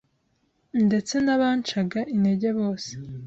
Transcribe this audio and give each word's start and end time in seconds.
ndtse 0.85 1.15
n’abancaga 1.25 1.99
intege 2.13 2.49
bose 2.57 2.91